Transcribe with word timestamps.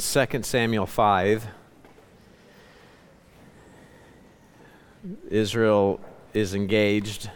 2 0.00 0.42
Samuel 0.44 0.86
5, 0.86 1.46
Israel 5.28 6.00
is 6.32 6.54
engaged. 6.54 7.28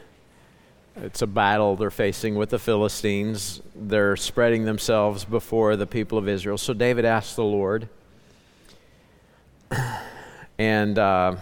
It's 0.97 1.21
a 1.21 1.27
battle 1.27 1.77
they're 1.77 1.91
facing 1.91 2.37
with 2.37 2.49
the 2.49 2.59
Philistines. 2.59 3.61
They're 3.77 4.17
spreading 4.17 4.65
themselves 4.65 5.27
before 5.27 5.77
the 5.77 5.87
people 5.87 6.17
of 6.17 6.27
Israel. 6.27 6.57
So 6.57 6.73
David 6.73 7.05
asked 7.05 7.37
the 7.37 7.45
Lord, 7.45 7.91
and 10.59 10.99
uh, 10.99 11.37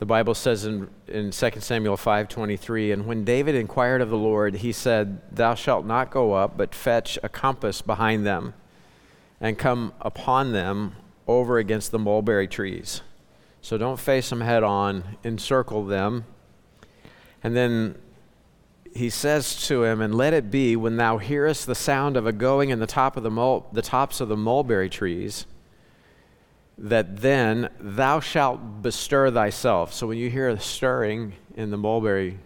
the 0.00 0.06
Bible 0.06 0.34
says 0.34 0.64
in, 0.64 0.88
in 1.06 1.30
2 1.30 1.50
Samuel 1.60 1.96
5:23, 1.96 2.92
and 2.92 3.06
when 3.06 3.24
David 3.24 3.54
inquired 3.54 4.00
of 4.00 4.10
the 4.10 4.18
Lord, 4.18 4.56
he 4.56 4.72
said, 4.72 5.20
"Thou 5.32 5.54
shalt 5.54 5.86
not 5.86 6.10
go 6.10 6.32
up, 6.32 6.56
but 6.56 6.74
fetch 6.74 7.16
a 7.22 7.28
compass 7.28 7.80
behind 7.80 8.26
them, 8.26 8.54
and 9.40 9.58
come 9.58 9.92
upon 10.00 10.52
them 10.52 10.96
over 11.26 11.58
against 11.58 11.90
the 11.90 11.98
mulberry 11.98 12.48
trees." 12.48 13.02
So 13.62 13.76
don't 13.76 13.98
face 13.98 14.30
them 14.30 14.40
head 14.40 14.62
on, 14.62 15.16
encircle 15.22 15.84
them. 15.84 16.24
And 17.42 17.54
then 17.54 17.96
he 18.94 19.10
says 19.10 19.66
to 19.68 19.84
him, 19.84 20.00
And 20.00 20.14
let 20.14 20.32
it 20.32 20.50
be 20.50 20.76
when 20.76 20.96
thou 20.96 21.18
hearest 21.18 21.66
the 21.66 21.74
sound 21.74 22.16
of 22.16 22.26
a 22.26 22.32
going 22.32 22.70
in 22.70 22.80
the, 22.80 22.86
top 22.86 23.16
of 23.16 23.22
the, 23.22 23.30
mul- 23.30 23.68
the 23.72 23.82
tops 23.82 24.20
of 24.20 24.28
the 24.28 24.36
mulberry 24.36 24.88
trees, 24.88 25.46
that 26.78 27.18
then 27.18 27.68
thou 27.78 28.20
shalt 28.20 28.82
bestir 28.82 29.30
thyself. 29.30 29.92
So 29.92 30.06
when 30.06 30.18
you 30.18 30.30
hear 30.30 30.48
a 30.48 30.58
stirring 30.58 31.34
in 31.54 31.70
the 31.70 31.76
mulberry 31.76 32.38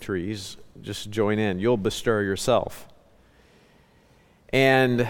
trees, 0.00 0.56
just 0.82 1.10
join 1.10 1.38
in. 1.38 1.60
You'll 1.60 1.76
bestir 1.76 2.22
yourself. 2.22 2.88
And 4.52 5.08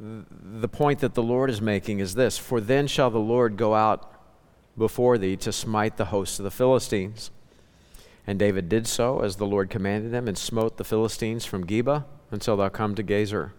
the 0.00 0.68
point 0.68 1.00
that 1.00 1.14
the 1.14 1.22
Lord 1.22 1.50
is 1.50 1.60
making 1.60 1.98
is 1.98 2.14
this 2.14 2.38
For 2.38 2.60
then 2.60 2.86
shall 2.86 3.10
the 3.10 3.18
Lord 3.18 3.56
go 3.56 3.74
out 3.74 4.10
before 4.78 5.18
thee 5.18 5.36
to 5.36 5.52
smite 5.52 5.96
the 5.96 6.06
hosts 6.06 6.38
of 6.38 6.44
the 6.44 6.50
Philistines. 6.50 7.30
And 8.26 8.38
David 8.38 8.68
did 8.68 8.86
so 8.86 9.20
as 9.20 9.36
the 9.36 9.46
Lord 9.46 9.70
commanded 9.70 10.14
him, 10.14 10.28
and 10.28 10.38
smote 10.38 10.76
the 10.76 10.84
Philistines 10.84 11.44
from 11.44 11.66
Geba 11.66 12.04
until 12.30 12.56
thou 12.56 12.68
come 12.68 12.94
to 12.94 13.02
Gazer. 13.02 13.52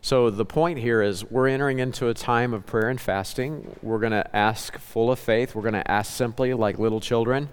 So 0.00 0.30
the 0.30 0.44
point 0.44 0.78
here 0.78 1.02
is 1.02 1.24
we're 1.24 1.48
entering 1.48 1.80
into 1.80 2.08
a 2.08 2.14
time 2.14 2.54
of 2.54 2.64
prayer 2.64 2.88
and 2.88 3.00
fasting. 3.00 3.76
We're 3.82 3.98
going 3.98 4.12
to 4.12 4.36
ask 4.36 4.78
full 4.78 5.10
of 5.10 5.18
faith. 5.18 5.54
We're 5.54 5.62
going 5.62 5.74
to 5.74 5.90
ask 5.90 6.12
simply 6.12 6.54
like 6.54 6.78
little 6.78 7.00
children. 7.00 7.48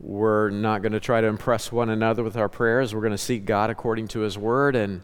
We're 0.00 0.50
not 0.50 0.82
going 0.82 0.92
to 0.92 1.00
try 1.00 1.20
to 1.20 1.26
impress 1.26 1.70
one 1.70 1.88
another 1.88 2.24
with 2.24 2.36
our 2.36 2.48
prayers. 2.48 2.94
We're 2.94 3.02
going 3.02 3.12
to 3.12 3.18
seek 3.18 3.44
God 3.44 3.70
according 3.70 4.08
to 4.08 4.20
his 4.20 4.36
word 4.36 4.74
and 4.74 5.02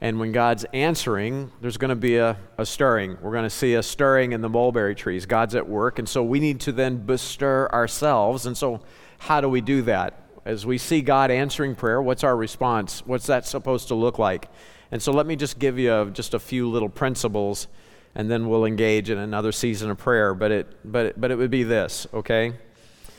and 0.00 0.20
when 0.20 0.30
God's 0.30 0.64
answering, 0.72 1.50
there's 1.60 1.76
going 1.76 1.88
to 1.88 1.96
be 1.96 2.16
a, 2.16 2.36
a 2.56 2.64
stirring. 2.64 3.18
We're 3.20 3.32
going 3.32 3.44
to 3.44 3.50
see 3.50 3.74
a 3.74 3.82
stirring 3.82 4.30
in 4.30 4.42
the 4.42 4.48
mulberry 4.48 4.94
trees. 4.94 5.26
God's 5.26 5.56
at 5.56 5.68
work. 5.68 5.98
And 5.98 6.08
so 6.08 6.22
we 6.22 6.38
need 6.38 6.60
to 6.60 6.72
then 6.72 7.04
bestir 7.04 7.68
ourselves. 7.72 8.46
And 8.46 8.56
so, 8.56 8.80
how 9.18 9.40
do 9.40 9.48
we 9.48 9.60
do 9.60 9.82
that? 9.82 10.22
As 10.44 10.64
we 10.64 10.78
see 10.78 11.02
God 11.02 11.32
answering 11.32 11.74
prayer, 11.74 12.00
what's 12.00 12.22
our 12.22 12.36
response? 12.36 13.02
What's 13.06 13.26
that 13.26 13.44
supposed 13.44 13.88
to 13.88 13.96
look 13.96 14.20
like? 14.20 14.48
And 14.92 15.02
so, 15.02 15.10
let 15.10 15.26
me 15.26 15.34
just 15.34 15.58
give 15.58 15.80
you 15.80 15.92
a, 15.92 16.10
just 16.10 16.32
a 16.32 16.38
few 16.38 16.70
little 16.70 16.88
principles, 16.88 17.66
and 18.14 18.30
then 18.30 18.48
we'll 18.48 18.64
engage 18.64 19.10
in 19.10 19.18
another 19.18 19.50
season 19.50 19.90
of 19.90 19.98
prayer. 19.98 20.32
But 20.32 20.52
it, 20.52 20.66
but 20.84 21.06
it, 21.06 21.20
but 21.20 21.32
it 21.32 21.36
would 21.36 21.50
be 21.50 21.64
this, 21.64 22.06
okay? 22.14 22.52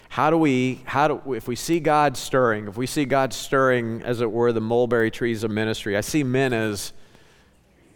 How 0.09 0.29
do 0.29 0.37
we 0.37 0.81
how 0.85 1.07
do 1.07 1.33
if 1.33 1.47
we 1.47 1.55
see 1.55 1.79
god 1.79 2.17
stirring 2.17 2.67
if 2.67 2.75
we 2.75 2.85
see 2.85 3.05
god 3.05 3.31
stirring 3.31 4.01
as 4.03 4.21
it 4.21 4.31
were 4.31 4.51
the 4.51 4.61
mulberry 4.61 5.09
trees 5.09 5.43
of 5.43 5.51
ministry 5.51 5.95
i 5.95 6.01
see 6.01 6.23
men 6.23 6.51
as 6.51 6.93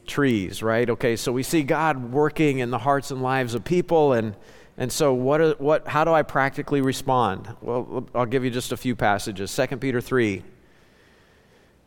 trees 0.05 0.61
right? 0.61 0.89
Okay 0.89 1.15
so 1.15 1.31
we 1.31 1.43
see 1.43 1.63
god 1.63 2.11
working 2.11 2.59
in 2.59 2.71
the 2.71 2.77
hearts 2.77 3.11
and 3.11 3.21
lives 3.21 3.53
of 3.53 3.63
people 3.63 4.13
and 4.13 4.35
and 4.77 4.91
so 4.91 5.13
what 5.13 5.39
are, 5.39 5.51
what 5.53 5.87
how 5.87 6.03
do 6.03 6.11
i 6.11 6.23
practically 6.23 6.81
respond? 6.81 7.47
Well 7.61 8.07
i'll 8.13 8.25
give 8.25 8.43
you 8.43 8.51
just 8.51 8.71
a 8.71 8.77
few 8.77 8.95
passages. 8.95 9.55
2 9.55 9.77
peter 9.77 10.01
3 10.01 10.43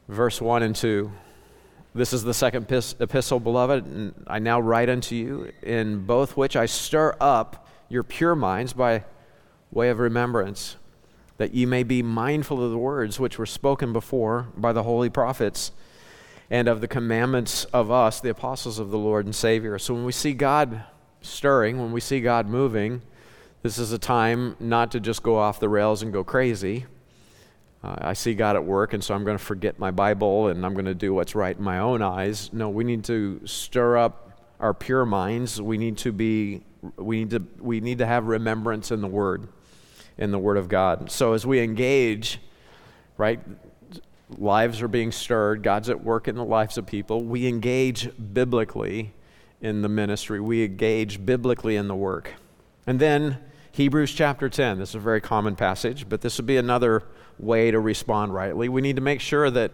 verse 0.09 0.41
1 0.41 0.63
and 0.63 0.75
2 0.75 1.11
this 1.95 2.13
is 2.13 2.23
the 2.23 2.35
second 2.35 2.71
epistle 3.01 3.41
beloved 3.41 3.87
and 3.87 4.25
i 4.27 4.39
now 4.39 4.61
write 4.61 4.89
unto 4.89 5.15
you 5.15 5.53
in 5.63 6.05
both 6.07 6.37
which 6.37 6.55
i 6.55 6.65
stir 6.65 7.17
up 7.21 7.67
your 7.89 8.05
pure 8.05 8.37
minds 8.37 8.73
by 8.73 9.03
way 9.77 9.91
of 9.91 9.99
remembrance, 10.01 10.77
that 11.37 11.53
ye 11.53 11.67
may 11.67 11.83
be 11.83 12.03
mindful 12.03 12.65
of 12.65 12.71
the 12.71 12.79
words 12.79 13.21
which 13.21 13.39
were 13.39 13.47
spoken 13.47 13.93
before 13.93 14.49
by 14.57 14.73
the 14.73 14.83
holy 14.83 15.11
prophets 15.11 15.71
and 16.49 16.67
of 16.67 16.81
the 16.81 16.89
commandments 16.89 17.67
of 17.67 17.91
us, 17.91 18.21
the 18.21 18.31
apostles 18.31 18.79
of 18.79 18.91
the 18.91 18.99
Lord 18.99 19.27
and 19.27 19.35
Savior. 19.35 19.79
So 19.79 19.93
when 19.93 20.07
we 20.07 20.13
see 20.13 20.33
God 20.33 20.83
stirring, 21.21 21.79
when 21.79 21.93
we 21.93 22.01
see 22.01 22.21
God 22.21 22.49
moving, 22.49 23.03
this 23.63 23.77
is 23.79 23.93
a 23.93 23.99
time 23.99 24.57
not 24.59 24.93
to 24.93 25.01
just 25.01 25.23
go 25.23 25.37
off 25.37 25.61
the 25.61 25.69
rails 25.69 26.03
and 26.03 26.11
go 26.11 26.25
crazy. 26.25 26.87
Uh, 27.85 27.97
I 28.01 28.13
see 28.15 28.33
God 28.33 28.57
at 28.57 28.65
work, 28.65 28.95
and 28.95 29.05
so 29.05 29.15
I'm 29.15 29.25
going 29.25 29.37
to 29.37 29.45
forget 29.45 29.79
my 29.79 29.91
Bible 29.91 30.49
and 30.49 30.65
I'm 30.65 30.73
going 30.73 30.87
to 30.87 30.95
do 30.95 31.13
what's 31.13 31.35
right 31.35 31.57
in 31.57 31.63
my 31.63 31.81
own 31.81 32.01
eyes. 32.01 32.51
No, 32.51 32.71
we 32.71 32.83
need 32.83 33.05
to 33.05 33.43
stir 33.45 33.99
up 33.99 34.41
our 34.59 34.73
pure 34.73 35.05
minds. 35.05 35.61
We 35.61 35.77
need 35.77 35.99
to 35.99 36.13
be, 36.13 36.63
we 36.97 37.19
need 37.19 37.31
to, 37.31 37.43
we 37.59 37.81
need 37.81 37.99
to 37.99 38.07
have 38.07 38.27
remembrance 38.27 38.91
in 38.91 39.03
the 39.03 39.09
Word 39.09 39.49
in 40.19 40.31
the 40.31 40.39
Word 40.39 40.57
of 40.57 40.69
God. 40.69 41.11
So 41.11 41.33
as 41.33 41.47
we 41.47 41.61
engage, 41.61 42.41
right, 43.17 43.41
lives 44.39 44.83
are 44.83 44.89
being 44.89 45.13
stirred, 45.13 45.63
God's 45.63 45.89
at 45.89 46.03
work 46.03 46.29
in 46.29 46.37
the 46.37 46.45
lives 46.45 46.79
of 46.79 46.87
people, 46.87 47.23
we 47.23 47.47
engage 47.47 48.11
biblically 48.33 49.13
in 49.61 49.83
the 49.83 49.89
ministry, 49.89 50.41
we 50.41 50.65
engage 50.65 51.25
biblically 51.25 51.77
in 51.77 51.89
the 51.89 51.95
work. 51.95 52.35
And 52.87 53.01
then 53.01 53.39
Hebrews 53.73 54.13
chapter 54.13 54.49
10, 54.49 54.79
this 54.79 54.91
is 54.91 54.95
a 54.95 55.01
very 55.01 55.21
common 55.21 55.57
passage, 55.57 56.09
but 56.09 56.21
this 56.21 56.39
would 56.39 56.47
be 56.47 56.57
another 56.57 57.03
way 57.39 57.71
to 57.71 57.79
respond 57.79 58.33
rightly. 58.33 58.69
We 58.69 58.81
need 58.81 58.97
to 58.97 59.03
make 59.03 59.21
sure 59.21 59.51
that, 59.51 59.73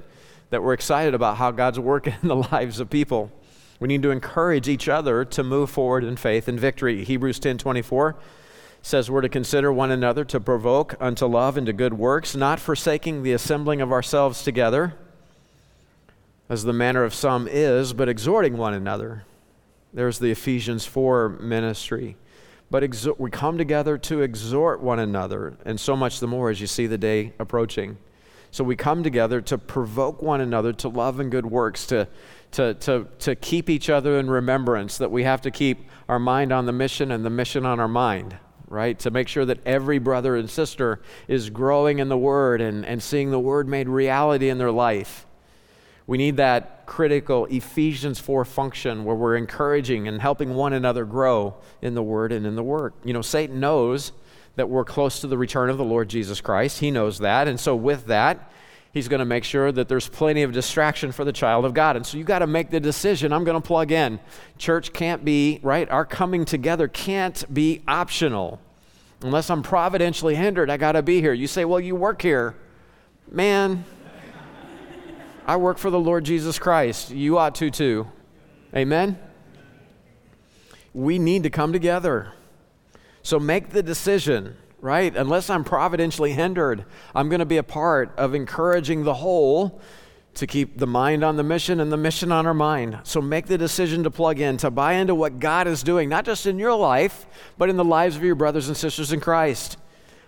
that 0.51 0.63
we're 0.63 0.73
excited 0.73 1.15
about 1.15 1.37
how 1.37 1.51
God's 1.51 1.79
working 1.79 2.15
in 2.23 2.29
the 2.29 2.37
lives 2.37 2.81
of 2.81 2.91
people. 2.91 3.31
We 3.81 3.89
need 3.89 4.03
to 4.03 4.11
encourage 4.11 4.69
each 4.69 4.89
other 4.89 5.25
to 5.25 5.43
move 5.43 5.71
forward 5.71 6.05
in 6.05 6.17
faith 6.17 6.47
and 6.49 6.59
victory. 6.59 7.05
Hebrews 7.05 7.39
10 7.39 7.59
24 7.59 8.17
says 8.83 9.09
we're 9.09 9.21
to 9.21 9.29
consider 9.29 9.73
one 9.73 9.93
another 9.93 10.25
to 10.25 10.41
provoke 10.41 10.97
unto 11.01 11.25
love 11.25 11.57
and 11.57 11.67
to 11.67 11.73
good 11.73 11.95
works, 11.95 12.35
not 12.35 12.59
forsaking 12.59 13.23
the 13.23 13.33
assembling 13.33 13.81
of 13.81 13.93
ourselves 13.93 14.43
together, 14.43 14.95
as 16.49 16.65
the 16.65 16.73
manner 16.73 17.05
of 17.05 17.15
some 17.15 17.47
is, 17.49 17.93
but 17.93 18.09
exhorting 18.09 18.57
one 18.57 18.75
another. 18.75 19.25
There's 19.95 20.19
the 20.19 20.33
Ephesians 20.33 20.85
4 20.85 21.29
ministry. 21.29 22.17
But 22.71 22.83
we 23.19 23.31
come 23.31 23.57
together 23.57 23.99
to 23.99 24.23
exhort 24.23 24.81
one 24.81 24.99
another, 24.99 25.57
and 25.65 25.79
so 25.79 25.95
much 25.95 26.21
the 26.21 26.27
more 26.27 26.51
as 26.51 26.61
you 26.61 26.67
see 26.67 26.87
the 26.87 26.99
day 26.99 27.35
approaching. 27.39 27.99
So 28.51 28.65
we 28.65 28.77
come 28.77 29.03
together 29.03 29.41
to 29.43 29.59
provoke 29.59 30.23
one 30.23 30.41
another 30.41 30.73
to 30.75 30.89
love 30.89 31.21
and 31.21 31.31
good 31.31 31.47
works, 31.47 31.87
to, 31.87 32.09
to, 32.53 32.75
to, 32.75 33.07
to 33.21 33.35
keep 33.37 33.71
each 33.71 33.89
other 33.89 34.19
in 34.19 34.29
remembrance, 34.29 34.99
that 34.99 35.11
we 35.11 35.23
have 35.23 35.43
to 35.43 35.51
keep 35.51 35.87
our 36.09 36.19
mind 36.19 36.51
on 36.51 36.67
the 36.67 36.73
mission 36.73 37.13
and 37.13 37.25
the 37.25 37.31
mission 37.31 37.65
on 37.65 37.79
our 37.79 37.89
mind 37.89 38.37
right? 38.73 38.99
To 39.01 39.11
make 39.11 39.29
sure 39.29 39.45
that 39.45 39.59
every 39.67 39.99
brother 39.99 40.35
and 40.35 40.49
sister 40.49 41.01
is 41.29 41.51
growing 41.51 41.99
in 41.99 42.09
the 42.09 42.17
Word 42.17 42.63
and, 42.63 42.87
and 42.87 43.03
seeing 43.03 43.31
the 43.31 43.39
Word 43.39 43.69
made 43.69 43.89
reality 43.89 44.49
in 44.49 44.57
their 44.57 44.71
life. 44.71 45.27
We 46.07 46.17
need 46.17 46.39
that 46.39 46.87
critical 46.87 47.45
Ephesians 47.47 48.19
4 48.19 48.45
function 48.47 49.05
where 49.05 49.15
we're 49.15 49.37
encouraging 49.37 50.09
and 50.09 50.21
helping 50.21 50.55
one 50.55 50.73
another 50.73 51.05
grow 51.05 51.57
in 51.83 51.95
the 51.95 52.03
Word 52.03 52.33
and 52.33 52.47
in 52.47 52.57
the 52.57 52.63
work. 52.63 52.95
You 53.05 53.13
know, 53.13 53.23
Satan 53.23 53.61
knows 53.61 54.13
that 54.57 54.69
we're 54.69 54.85
close 54.85 55.21
to 55.21 55.27
the 55.27 55.39
return 55.39 55.69
of 55.69 55.77
the 55.77 55.85
Lord 55.85 56.09
Jesus 56.09 56.41
Christ. 56.41 56.81
He 56.81 56.91
knows 56.91 57.19
that. 57.19 57.49
And 57.49 57.61
so, 57.61 57.77
with 57.77 58.07
that, 58.07 58.51
he's 58.93 59.09
going 59.09 59.21
to 59.21 59.25
make 59.25 59.45
sure 59.45 59.73
that 59.73 59.89
there's 59.89 60.09
plenty 60.09 60.43
of 60.43 60.53
distraction 60.53 61.13
for 61.13 61.25
the 61.25 61.33
child 61.33 61.65
of 61.65 61.75
God. 61.75 61.97
And 61.97 62.07
so 62.07 62.19
you 62.19 62.25
got 62.25 62.41
to 62.41 62.47
make 62.47 62.71
the 62.71 62.81
decision 62.81 63.33
I'm 63.33 63.45
going 63.45 63.61
to 63.61 63.67
plug 63.67 63.91
in. 63.91 64.21
Church 64.59 64.93
can't 64.93 65.25
be, 65.25 65.61
right? 65.63 65.89
Our 65.91 66.05
coming 66.05 66.45
together 66.45 66.89
can't 66.89 67.45
be 67.53 67.83
optional. 67.89 68.61
Unless 69.23 69.51
I'm 69.51 69.63
providentially 69.63 70.35
hindered, 70.35 70.69
I 70.69 70.77
got 70.77 70.93
to 70.93 71.03
be 71.03 71.21
here. 71.21 71.33
You 71.33 71.47
say, 71.47 71.65
well, 71.65 71.81
you 71.81 71.95
work 71.95 72.23
here. 72.23 72.55
Man, 73.31 73.85
I 75.47 75.57
work 75.57 75.79
for 75.79 75.91
the 75.91 75.99
Lord 75.99 76.25
Jesus 76.25 76.59
Christ. 76.59 77.11
You 77.11 77.39
ought 77.39 77.55
to 77.57 77.71
too. 77.71 78.09
Amen? 78.75 79.19
We 80.93 81.19
need 81.19 81.45
to 81.45 81.51
come 81.51 81.73
together. 81.73 82.33
So 83.23 83.39
make 83.39 83.71
the 83.71 83.83
decision 83.83 84.57
right? 84.83 85.17
Unless 85.17 85.49
I'm 85.49 85.65
providentially 85.65 86.33
hindered, 86.33 86.85
I'm 87.15 87.31
going 87.31 87.39
to 87.39 87.47
be 87.47 87.57
a 87.57 87.63
part 87.63 88.13
of 88.19 88.35
encouraging 88.35 89.05
the 89.05 89.15
whole 89.15 89.81
to 90.35 90.47
keep 90.47 90.79
the 90.79 90.87
mind 90.87 91.23
on 91.23 91.37
the 91.37 91.43
mission 91.43 91.79
and 91.79 91.93
the 91.93 91.97
mission 91.97 92.33
on 92.33 92.47
our 92.47 92.55
mind. 92.55 92.99
So 93.05 93.21
make 93.21 93.47
the 93.47 93.57
decision 93.57 94.03
to 94.03 94.11
plug 94.11 94.41
in, 94.41 94.57
to 94.59 94.71
buy 94.71 94.95
into 94.95 95.15
what 95.15 95.39
God 95.39 95.69
is 95.69 95.83
doing, 95.83 96.09
not 96.09 96.25
just 96.25 96.47
in 96.47 96.59
your 96.59 96.75
life, 96.75 97.27
but 97.57 97.69
in 97.71 97.77
the 97.77 97.85
lives 97.85 98.17
of 98.17 98.25
your 98.25 98.35
brothers 98.35 98.69
and 98.69 98.77
sisters 98.77 99.13
in 99.13 99.21
Christ. 99.21 99.79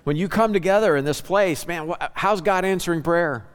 When 0.05 0.17
you 0.17 0.29
come 0.29 0.53
together 0.53 0.97
in 0.97 1.05
this 1.05 1.21
place, 1.21 1.67
man, 1.67 1.93
how's 2.12 2.41
God 2.41 2.65
answering 2.65 3.03
prayer? 3.03 3.47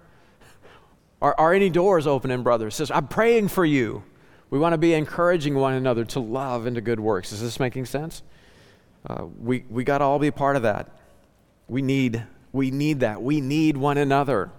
Are, 1.21 1.35
are 1.37 1.53
any 1.53 1.69
doors 1.69 2.07
opening, 2.07 2.43
brothers? 2.43 2.75
Says, 2.75 2.91
I'm 2.91 3.07
praying 3.07 3.49
for 3.49 3.63
you. 3.63 4.03
We 4.49 4.59
want 4.59 4.73
to 4.73 4.77
be 4.77 4.93
encouraging 4.95 5.55
one 5.55 5.75
another 5.75 6.03
to 6.05 6.19
love 6.19 6.65
and 6.65 6.75
to 6.75 6.81
good 6.81 6.99
works. 6.99 7.31
Is 7.31 7.41
this 7.41 7.59
making 7.59 7.85
sense? 7.85 8.23
Uh, 9.07 9.25
we 9.39 9.63
we 9.69 9.83
got 9.83 9.99
to 9.99 10.03
all 10.03 10.19
be 10.19 10.31
part 10.31 10.55
of 10.55 10.63
that. 10.63 10.89
We 11.67 11.81
need 11.81 12.23
we 12.51 12.71
need 12.71 13.01
that. 13.01 13.21
We 13.21 13.41
need 13.41 13.77
one 13.77 13.97
another. 13.97 14.51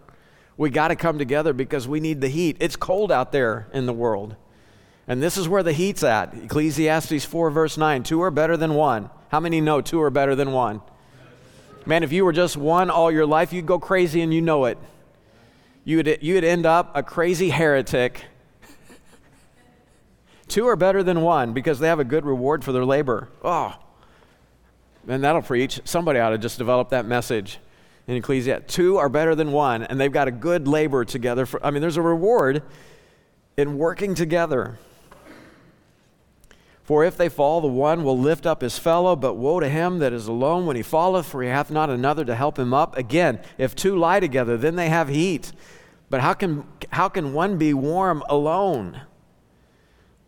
We 0.57 0.71
got 0.71 0.89
to 0.89 0.97
come 0.97 1.19
together 1.19 1.53
because 1.53 1.89
we 1.89 2.01
need 2.01 2.21
the 2.21 2.29
heat. 2.29 2.57
It's 2.61 2.77
cold 2.77 3.11
out 3.11 3.33
there 3.33 3.69
in 3.73 3.87
the 3.87 3.93
world. 3.93 4.37
And 5.09 5.23
this 5.23 5.37
is 5.37 5.49
where 5.49 5.63
the 5.63 5.73
heat's 5.73 6.05
at. 6.05 6.35
Ecclesiastes 6.35 7.25
4, 7.25 7.51
verse 7.51 7.77
9. 7.77 8.03
Two 8.03 8.23
are 8.23 8.31
better 8.31 8.57
than 8.57 8.75
one. 8.75 9.11
How 9.31 9.41
many 9.41 9.61
know 9.61 9.81
two 9.81 10.01
are 10.03 10.11
better 10.11 10.35
than 10.35 10.53
one? 10.53 10.83
Man, 11.87 12.03
if 12.03 12.13
you 12.13 12.25
were 12.25 12.33
just 12.33 12.57
one 12.57 12.91
all 12.91 13.11
your 13.11 13.27
life, 13.27 13.53
you'd 13.53 13.67
go 13.67 13.79
crazy 13.79 14.21
and 14.21 14.33
you 14.33 14.43
know 14.43 14.67
it. 14.67 14.79
You'd, 15.83 16.19
you'd 16.21 16.45
end 16.45 16.67
up 16.67 16.93
a 16.95 17.03
crazy 17.03 17.51
heretic. 17.51 18.27
two 20.49 20.69
are 20.69 20.77
better 20.77 21.03
than 21.03 21.23
one 21.23 21.55
because 21.55 21.81
they 21.81 21.89
have 21.89 21.99
a 22.01 22.05
good 22.05 22.25
reward 22.27 22.63
for 22.63 22.73
their 22.73 22.85
labor. 22.85 23.31
Oh, 23.43 23.75
and 25.09 25.25
that'll 25.25 25.43
preach. 25.43 25.81
Somebody 25.85 26.19
ought 26.19 26.31
to 26.31 26.39
just 26.39 26.59
develop 26.59 26.91
that 26.91 27.07
message 27.07 27.59
in 28.07 28.17
Ecclesiastes. 28.17 28.73
Two 28.75 28.97
are 28.97 29.09
better 29.09 29.35
than 29.35 29.53
one, 29.53 29.83
and 29.83 30.01
they've 30.01 30.13
got 30.13 30.29
a 30.29 30.33
good 30.33 30.67
labor 30.67 31.05
together. 31.05 31.47
For, 31.47 31.65
I 31.65 31.71
mean, 31.71 31.81
there's 31.81 31.97
a 31.97 32.03
reward 32.03 32.63
in 33.57 33.79
working 33.79 34.15
together. 34.15 34.79
For 36.83 37.05
if 37.05 37.17
they 37.17 37.29
fall, 37.29 37.61
the 37.61 37.69
one 37.69 38.03
will 38.03 38.19
lift 38.19 38.47
up 38.47 38.63
his 38.63 38.77
fellow, 38.77 39.15
but 39.15 39.35
woe 39.35 39.61
to 39.61 39.69
him 39.69 40.01
that 40.01 40.13
is 40.13 40.27
alone 40.27 40.67
when 40.67 40.75
he 40.75 40.83
falleth, 40.83 41.27
for 41.27 41.41
he 41.41 41.49
hath 41.49 41.71
not 41.71 41.89
another 41.89 42.25
to 42.25 42.35
help 42.35 42.59
him 42.59 42.75
up. 42.75 42.97
Again, 42.97 43.39
if 43.59 43.77
two 43.77 43.97
lie 43.97 44.19
together, 44.19 44.57
then 44.57 44.75
they 44.75 44.89
have 44.89 45.09
heat. 45.09 45.53
But 46.09 46.21
how 46.21 46.33
can, 46.33 46.67
how 46.91 47.09
can 47.09 47.33
one 47.33 47.59
be 47.59 47.73
warm 47.75 48.25
alone? 48.29 49.03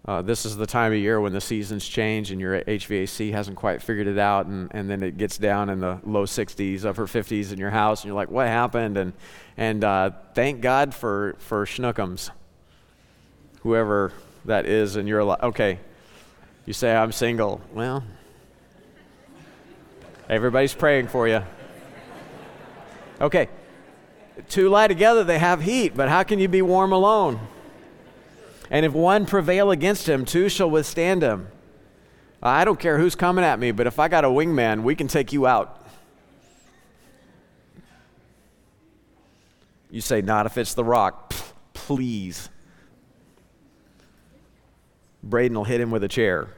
Uh, 0.05 0.21
this 0.21 0.45
is 0.45 0.57
the 0.57 0.67
time 0.67 0.93
of 0.93 0.99
year 0.99 1.21
when 1.21 1.33
the 1.33 1.41
seasons 1.41 1.87
change 1.87 2.33
and 2.33 2.41
your 2.41 2.61
HVAC 2.63 3.31
hasn't 3.31 3.57
quite 3.57 3.81
figured 3.81 4.09
it 4.09 4.19
out, 4.19 4.47
and, 4.47 4.69
and 4.73 4.91
then 4.91 5.01
it 5.01 5.17
gets 5.17 5.39
down 5.39 5.69
in 5.69 5.79
the 5.79 6.01
low 6.05 6.25
60s, 6.25 6.85
upper 6.85 7.07
50s 7.07 7.53
in 7.53 7.59
your 7.59 7.71
house, 7.71 8.03
and 8.03 8.09
you're 8.09 8.17
like, 8.17 8.31
what 8.31 8.49
happened? 8.49 8.97
And, 8.97 9.13
and 9.57 9.85
uh, 9.85 10.11
thank 10.35 10.61
God 10.61 10.93
for, 10.93 11.37
for 11.39 11.65
Schnookums, 11.67 12.31
whoever 13.61 14.13
that 14.45 14.67
is 14.67 14.97
in 14.97 15.07
your 15.07 15.23
life. 15.23 15.41
Okay, 15.41 15.79
you 16.67 16.73
say, 16.73 16.93
I'm 16.93 17.13
single. 17.13 17.61
Well, 17.73 18.03
everybody's 20.29 20.75
praying 20.75 21.09
for 21.09 21.29
you. 21.29 21.43
Okay. 23.21 23.49
Two 24.49 24.69
lie 24.69 24.89
together, 24.89 25.23
they 25.23 25.39
have 25.39 25.63
heat, 25.63 25.95
but 25.95 26.09
how 26.09 26.25
can 26.25 26.41
you 26.41 26.49
be 26.49 26.63
warm 26.63 26.91
alone? 26.91 27.39
And 28.73 28.87
if 28.87 28.95
one 28.95 29.27
prevail 29.27 29.71
against 29.71 30.09
him, 30.09 30.25
two 30.25 30.49
shall 30.49 30.71
withstand 30.71 31.23
him. 31.23 31.49
I 32.43 32.65
don't 32.65 32.81
care 32.81 32.99
who's 32.99 33.15
coming 33.15 33.45
at 33.45 33.59
me, 33.59 33.71
but 33.71 33.87
if 33.87 33.99
I 33.99 34.09
got 34.09 34.25
a 34.25 34.29
wingman, 34.29 34.83
we 34.83 34.95
can 34.95 35.09
take 35.09 35.31
you 35.31 35.47
out. 35.47 35.87
You 39.91 40.01
say, 40.01 40.23
not 40.23 40.47
if 40.47 40.57
it's 40.57 40.73
the 40.73 40.85
rock. 40.85 41.35
Please. 41.75 42.49
Braden 45.23 45.55
will 45.55 45.65
hit 45.65 45.79
him 45.79 45.91
with 45.91 46.03
a 46.03 46.09
chair. 46.09 46.49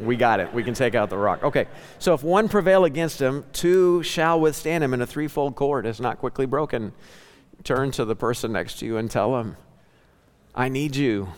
We 0.00 0.16
got 0.16 0.40
it. 0.40 0.52
We 0.52 0.64
can 0.64 0.74
take 0.74 0.96
out 0.96 1.08
the 1.08 1.18
rock. 1.18 1.44
Okay. 1.44 1.68
So 2.00 2.14
if 2.14 2.24
one 2.24 2.48
prevail 2.48 2.84
against 2.84 3.22
him, 3.22 3.44
two 3.52 4.02
shall 4.02 4.40
withstand 4.40 4.82
him, 4.82 4.92
and 4.92 5.04
a 5.04 5.06
threefold 5.06 5.54
cord 5.54 5.86
is 5.86 6.00
not 6.00 6.18
quickly 6.18 6.46
broken. 6.46 6.92
Turn 7.62 7.92
to 7.92 8.04
the 8.04 8.16
person 8.16 8.50
next 8.50 8.80
to 8.80 8.86
you 8.86 8.96
and 8.96 9.08
tell 9.08 9.38
him, 9.38 9.56
I 10.52 10.68
need 10.68 10.96
you. 10.96 11.28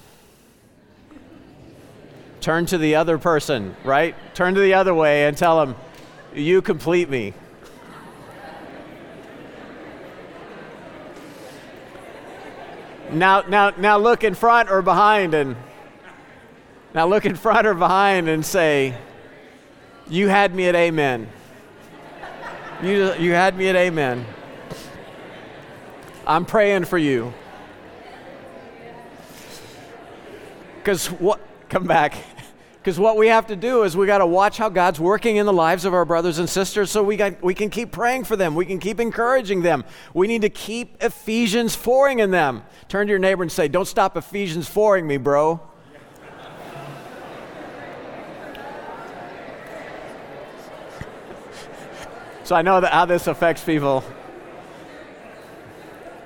Turn 2.42 2.66
to 2.66 2.76
the 2.76 2.96
other 2.96 3.18
person, 3.18 3.76
right? 3.84 4.16
Turn 4.34 4.54
to 4.54 4.60
the 4.60 4.74
other 4.74 4.92
way 4.92 5.26
and 5.26 5.36
tell 5.36 5.62
him, 5.62 5.76
You 6.34 6.60
complete 6.60 7.08
me. 7.08 7.34
Now, 13.12 13.42
now, 13.42 13.70
now 13.70 13.96
look 13.96 14.24
in 14.24 14.34
front 14.34 14.70
or 14.70 14.82
behind 14.82 15.34
and 15.34 15.54
now 16.94 17.06
look 17.06 17.26
in 17.26 17.36
front 17.36 17.64
or 17.64 17.74
behind 17.74 18.28
and 18.28 18.44
say, 18.44 18.96
You 20.08 20.26
had 20.26 20.52
me 20.52 20.66
at 20.66 20.74
amen. 20.74 21.28
You, 22.82 23.14
you 23.14 23.32
had 23.34 23.56
me 23.56 23.68
at 23.68 23.76
amen. 23.76 24.26
I'm 26.26 26.44
praying 26.44 26.86
for 26.86 26.98
you. 26.98 27.32
Because 30.78 31.06
what, 31.06 31.40
come 31.72 31.84
back. 31.84 32.14
Because 32.82 32.98
what 32.98 33.16
we 33.16 33.28
have 33.28 33.46
to 33.46 33.54
do 33.54 33.84
is 33.84 33.96
we 33.96 34.08
got 34.08 34.18
to 34.18 34.26
watch 34.26 34.58
how 34.58 34.68
God's 34.68 34.98
working 34.98 35.36
in 35.36 35.46
the 35.46 35.52
lives 35.52 35.84
of 35.84 35.94
our 35.94 36.04
brothers 36.04 36.40
and 36.40 36.50
sisters 36.50 36.90
so 36.90 37.00
we, 37.00 37.16
got, 37.16 37.40
we 37.40 37.54
can 37.54 37.70
keep 37.70 37.92
praying 37.92 38.24
for 38.24 38.34
them. 38.34 38.56
We 38.56 38.66
can 38.66 38.80
keep 38.80 38.98
encouraging 38.98 39.62
them. 39.62 39.84
We 40.12 40.26
need 40.26 40.42
to 40.42 40.48
keep 40.50 41.00
Ephesians 41.00 41.76
4ing 41.76 42.18
in 42.18 42.32
them. 42.32 42.64
Turn 42.88 43.06
to 43.06 43.10
your 43.12 43.20
neighbor 43.20 43.44
and 43.44 43.52
say, 43.52 43.68
Don't 43.68 43.86
stop 43.86 44.16
Ephesians 44.16 44.68
4ing 44.68 45.04
me, 45.04 45.16
bro. 45.16 45.60
So 52.42 52.56
I 52.56 52.62
know 52.62 52.80
that 52.80 52.92
how 52.92 53.04
this 53.04 53.28
affects 53.28 53.62
people. 53.62 54.02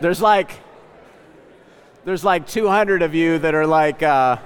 There's 0.01 0.23
like, 0.23 0.53
there's 2.07 2.25
like 2.25 2.47
200 2.47 3.03
of 3.03 3.15
you 3.15 3.39
that 3.41 3.55
are 3.55 3.67
like, 3.67 4.03
uh, 4.03 4.39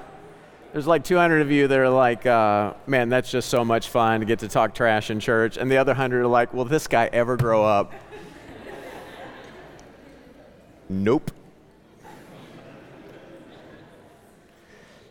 there's 0.72 0.86
like 0.86 1.02
200 1.02 1.42
of 1.42 1.50
you 1.50 1.66
that 1.66 1.78
are 1.78 1.88
like, 1.88 2.26
uh, 2.26 2.74
man, 2.86 3.08
that's 3.08 3.30
just 3.30 3.48
so 3.48 3.64
much 3.64 3.88
fun 3.88 4.20
to 4.20 4.26
get 4.26 4.38
to 4.40 4.48
talk 4.48 4.74
trash 4.74 5.10
in 5.10 5.18
church. 5.18 5.56
And 5.56 5.70
the 5.70 5.76
other 5.76 5.92
100 5.92 6.20
are 6.20 6.26
like, 6.26 6.54
will 6.54 6.64
this 6.64 6.86
guy 6.86 7.08
ever 7.12 7.36
grow 7.36 7.64
up? 7.64 7.92
nope. 10.88 11.30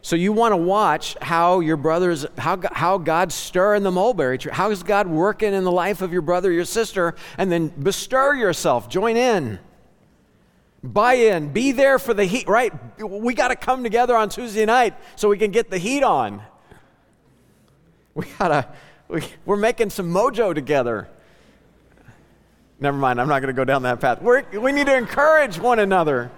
So 0.01 0.15
you 0.15 0.31
want 0.31 0.53
to 0.53 0.57
watch 0.57 1.15
how 1.21 1.59
your 1.59 1.77
brothers, 1.77 2.25
how, 2.37 2.59
how 2.71 2.97
God's 2.97 3.35
stirring 3.35 3.83
the 3.83 3.91
mulberry 3.91 4.37
tree. 4.37 4.51
How 4.51 4.71
is 4.71 4.81
God 4.81 5.07
working 5.07 5.53
in 5.53 5.65
the 5.65 5.71
life 5.71 6.01
of 6.01 6.13
your 6.13 6.21
brother, 6.21 6.51
your 6.51 6.65
sister? 6.65 7.15
And 7.37 7.51
then 7.51 7.67
bestir 7.67 8.33
yourself, 8.33 8.89
join 8.89 9.17
in. 9.17 9.59
Buy 10.81 11.13
in, 11.15 11.51
be 11.51 11.73
there 11.73 11.99
for 11.99 12.13
the 12.13 12.23
heat, 12.23 12.47
right? 12.47 12.73
We 13.01 13.33
got 13.33 13.49
to 13.49 13.55
come 13.55 13.83
together 13.83 14.15
on 14.15 14.29
Tuesday 14.29 14.65
night 14.65 14.95
so 15.15 15.27
we 15.27 15.37
can 15.37 15.51
get 15.51 15.69
the 15.69 15.77
heat 15.77 16.03
on. 16.03 16.41
We 18.15 18.25
got 18.37 18.47
to, 18.47 18.67
we, 19.09 19.23
we're 19.45 19.57
making 19.57 19.89
some 19.89 20.11
mojo 20.11 20.55
together. 20.55 21.09
Never 22.79 22.97
mind, 22.97 23.19
I'm 23.19 23.27
not 23.27 23.41
going 23.41 23.53
to 23.53 23.57
go 23.57 23.65
down 23.65 23.81
that 23.83 23.99
path. 23.99 24.21
We're, 24.21 24.43
we 24.57 24.71
need 24.71 24.87
to 24.87 24.95
encourage 24.95 25.59
one 25.59 25.79
another. 25.79 26.31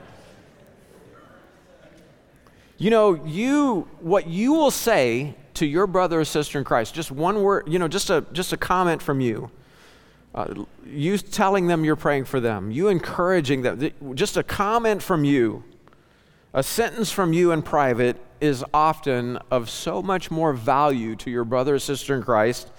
You 2.77 2.89
know, 2.89 3.13
you 3.13 3.87
what 3.99 4.25
you 4.25 4.53
will 4.53 4.71
say 4.71 5.35
to 5.53 5.67
your 5.67 5.85
brother 5.85 6.21
or 6.21 6.25
sister 6.25 6.57
in 6.57 6.63
Christ, 6.63 6.95
just 6.95 7.11
one 7.11 7.43
word, 7.43 7.67
you 7.67 7.77
know, 7.77 7.87
just 7.87 8.09
a 8.09 8.25
just 8.33 8.53
a 8.53 8.57
comment 8.57 9.03
from 9.03 9.21
you. 9.21 9.51
Uh, 10.33 10.63
you 10.85 11.17
telling 11.17 11.67
them 11.67 11.83
you're 11.83 11.95
praying 11.95 12.25
for 12.25 12.39
them, 12.39 12.71
you 12.71 12.87
encouraging 12.87 13.63
them, 13.63 13.91
just 14.15 14.37
a 14.37 14.43
comment 14.43 15.03
from 15.03 15.25
you, 15.25 15.63
a 16.53 16.63
sentence 16.63 17.11
from 17.11 17.33
you 17.33 17.51
in 17.51 17.61
private 17.61 18.17
is 18.39 18.63
often 18.73 19.37
of 19.49 19.69
so 19.69 20.01
much 20.01 20.31
more 20.31 20.53
value 20.53 21.15
to 21.15 21.29
your 21.29 21.43
brother 21.43 21.75
or 21.75 21.79
sister 21.79 22.15
in 22.15 22.23
Christ 22.23 22.71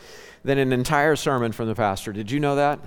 than 0.45 0.59
an 0.59 0.73
entire 0.73 1.15
sermon 1.15 1.53
from 1.53 1.69
the 1.69 1.75
pastor. 1.75 2.13
Did 2.13 2.31
you 2.31 2.41
know 2.41 2.57
that? 2.57 2.81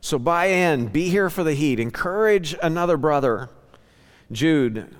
So 0.00 0.18
buy 0.18 0.46
in, 0.46 0.86
be 0.86 1.10
here 1.10 1.28
for 1.28 1.44
the 1.44 1.52
heat, 1.52 1.78
encourage 1.78 2.56
another 2.62 2.96
brother. 2.96 3.50
Jude, 4.32 4.94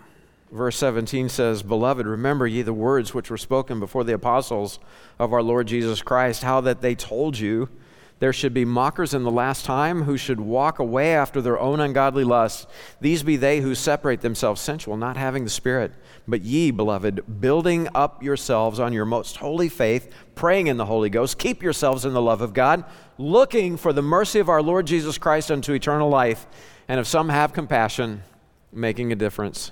verse 0.51 0.77
17 0.77 1.29
says, 1.29 1.63
Beloved, 1.63 2.07
remember 2.07 2.47
ye 2.47 2.63
the 2.63 2.73
words 2.73 3.15
which 3.15 3.31
were 3.31 3.37
spoken 3.37 3.81
before 3.81 4.05
the 4.05 4.15
apostles 4.15 4.79
of 5.19 5.33
our 5.33 5.43
Lord 5.43 5.67
Jesus 5.67 6.03
Christ, 6.03 6.43
how 6.43 6.61
that 6.63 6.81
they 6.81 6.95
told 6.95 7.39
you 7.39 7.69
there 8.21 8.33
should 8.33 8.53
be 8.53 8.65
mockers 8.65 9.15
in 9.15 9.23
the 9.23 9.31
last 9.31 9.65
time 9.65 10.03
who 10.03 10.17
should 10.17 10.41
walk 10.41 10.81
away 10.81 11.15
after 11.15 11.41
their 11.41 11.59
own 11.59 11.79
ungodly 11.79 12.25
lusts. 12.25 12.67
These 13.01 13.23
be 13.23 13.37
they 13.37 13.61
who 13.61 13.77
separate 13.77 14.23
themselves 14.23 14.61
sensual, 14.61 14.97
not 14.97 15.17
having 15.17 15.45
the 15.45 15.51
Spirit. 15.51 15.93
But 16.27 16.43
ye, 16.43 16.73
beloved, 16.73 17.41
building 17.41 17.89
up 17.95 18.23
yourselves 18.23 18.81
on 18.81 18.93
your 18.93 19.05
most 19.05 19.37
holy 19.37 19.69
faith, 19.69 20.13
praying 20.35 20.67
in 20.67 20.79
the 20.79 20.87
Holy 20.87 21.11
Ghost, 21.11 21.39
keep 21.39 21.63
yourselves 21.63 22.05
in 22.05 22.13
the 22.13 22.21
love 22.21 22.41
of 22.41 22.55
God, 22.55 22.85
looking 23.19 23.77
for 23.77 23.93
the 23.93 24.03
mercy 24.03 24.41
of 24.41 24.49
our 24.49 24.63
Lord 24.63 24.87
Jesus 24.87 25.17
Christ 25.17 25.53
unto 25.53 25.73
eternal 25.73 26.09
life. 26.09 26.47
And 26.89 26.99
if 26.99 27.07
some 27.07 27.29
have 27.29 27.53
compassion, 27.53 28.25
making 28.73 29.13
a 29.13 29.17
difference. 29.17 29.71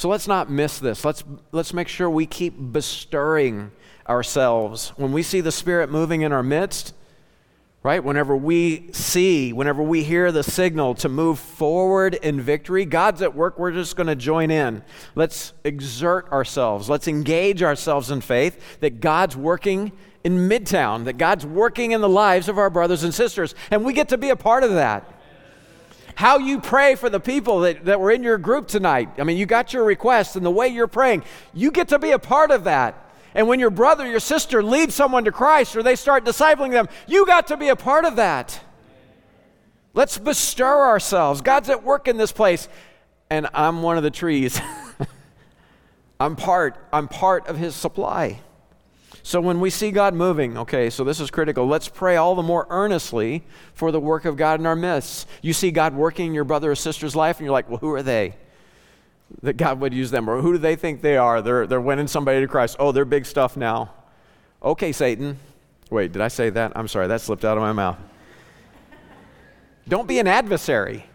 So 0.00 0.08
let's 0.08 0.26
not 0.26 0.48
miss 0.50 0.78
this. 0.78 1.04
Let's, 1.04 1.22
let's 1.52 1.74
make 1.74 1.86
sure 1.86 2.08
we 2.08 2.24
keep 2.24 2.54
bestirring 2.56 3.70
ourselves. 4.08 4.94
When 4.96 5.12
we 5.12 5.22
see 5.22 5.42
the 5.42 5.52
Spirit 5.52 5.90
moving 5.90 6.22
in 6.22 6.32
our 6.32 6.42
midst, 6.42 6.94
right? 7.82 8.02
Whenever 8.02 8.34
we 8.34 8.90
see, 8.92 9.52
whenever 9.52 9.82
we 9.82 10.02
hear 10.02 10.32
the 10.32 10.42
signal 10.42 10.94
to 10.94 11.10
move 11.10 11.38
forward 11.38 12.14
in 12.14 12.40
victory, 12.40 12.86
God's 12.86 13.20
at 13.20 13.34
work, 13.34 13.58
we're 13.58 13.72
just 13.72 13.94
going 13.94 14.06
to 14.06 14.16
join 14.16 14.50
in. 14.50 14.82
Let's 15.16 15.52
exert 15.64 16.32
ourselves, 16.32 16.88
let's 16.88 17.06
engage 17.06 17.62
ourselves 17.62 18.10
in 18.10 18.22
faith 18.22 18.80
that 18.80 19.00
God's 19.00 19.36
working 19.36 19.92
in 20.24 20.48
Midtown, 20.48 21.04
that 21.04 21.18
God's 21.18 21.44
working 21.44 21.92
in 21.92 22.00
the 22.00 22.08
lives 22.08 22.48
of 22.48 22.56
our 22.56 22.70
brothers 22.70 23.04
and 23.04 23.12
sisters, 23.12 23.54
and 23.70 23.84
we 23.84 23.92
get 23.92 24.08
to 24.08 24.16
be 24.16 24.30
a 24.30 24.36
part 24.36 24.64
of 24.64 24.70
that. 24.70 25.19
How 26.14 26.38
you 26.38 26.60
pray 26.60 26.94
for 26.94 27.08
the 27.08 27.20
people 27.20 27.60
that, 27.60 27.84
that 27.86 28.00
were 28.00 28.10
in 28.10 28.22
your 28.22 28.38
group 28.38 28.68
tonight. 28.68 29.08
I 29.18 29.24
mean, 29.24 29.36
you 29.36 29.46
got 29.46 29.72
your 29.72 29.84
request, 29.84 30.36
and 30.36 30.44
the 30.44 30.50
way 30.50 30.68
you're 30.68 30.86
praying, 30.86 31.24
you 31.54 31.70
get 31.70 31.88
to 31.88 31.98
be 31.98 32.10
a 32.10 32.18
part 32.18 32.50
of 32.50 32.64
that. 32.64 33.10
And 33.34 33.46
when 33.46 33.60
your 33.60 33.70
brother, 33.70 34.06
your 34.06 34.20
sister 34.20 34.62
leads 34.62 34.94
someone 34.94 35.24
to 35.24 35.32
Christ 35.32 35.76
or 35.76 35.82
they 35.82 35.96
start 35.96 36.24
discipling 36.24 36.72
them, 36.72 36.88
you 37.06 37.26
got 37.26 37.46
to 37.48 37.56
be 37.56 37.68
a 37.68 37.76
part 37.76 38.04
of 38.04 38.16
that. 38.16 38.60
Let's 39.94 40.18
bestir 40.18 40.86
ourselves. 40.86 41.40
God's 41.40 41.68
at 41.68 41.82
work 41.82 42.08
in 42.08 42.16
this 42.16 42.32
place, 42.32 42.68
and 43.28 43.48
I'm 43.54 43.82
one 43.82 43.96
of 43.96 44.02
the 44.02 44.10
trees. 44.10 44.60
I'm 46.20 46.36
part, 46.36 46.76
I'm 46.92 47.08
part 47.08 47.46
of 47.46 47.56
his 47.56 47.74
supply. 47.74 48.40
So 49.22 49.40
when 49.40 49.60
we 49.60 49.70
see 49.70 49.90
God 49.90 50.14
moving, 50.14 50.56
okay, 50.56 50.90
so 50.90 51.04
this 51.04 51.20
is 51.20 51.30
critical. 51.30 51.66
Let's 51.66 51.88
pray 51.88 52.16
all 52.16 52.34
the 52.34 52.42
more 52.42 52.66
earnestly 52.70 53.44
for 53.74 53.92
the 53.92 54.00
work 54.00 54.24
of 54.24 54.36
God 54.36 54.60
in 54.60 54.66
our 54.66 54.76
midst. 54.76 55.28
You 55.42 55.52
see 55.52 55.70
God 55.70 55.94
working 55.94 56.28
in 56.28 56.34
your 56.34 56.44
brother 56.44 56.70
or 56.70 56.74
sister's 56.74 57.14
life, 57.14 57.38
and 57.38 57.44
you're 57.44 57.52
like, 57.52 57.68
well, 57.68 57.78
who 57.78 57.92
are 57.92 58.02
they? 58.02 58.34
that 59.42 59.56
God 59.56 59.80
would 59.80 59.94
use 59.94 60.10
them? 60.10 60.28
Or 60.28 60.40
who 60.40 60.52
do 60.52 60.58
they 60.58 60.76
think 60.76 61.00
they 61.02 61.16
are? 61.16 61.40
They're, 61.40 61.66
they're 61.66 61.80
winning 61.80 62.06
somebody 62.06 62.40
to 62.40 62.48
Christ. 62.48 62.76
Oh, 62.78 62.92
they're 62.92 63.04
big 63.04 63.26
stuff 63.26 63.56
now. 63.56 63.92
Okay, 64.62 64.92
Satan. 64.92 65.38
Wait, 65.90 66.12
did 66.12 66.22
I 66.22 66.28
say 66.28 66.50
that? 66.50 66.72
I'm 66.76 66.88
sorry, 66.88 67.06
that 67.08 67.20
slipped 67.20 67.44
out 67.44 67.56
of 67.56 67.62
my 67.62 67.72
mouth. 67.72 67.98
Don't 69.88 70.06
be 70.06 70.18
an 70.18 70.26
adversary. 70.26 71.06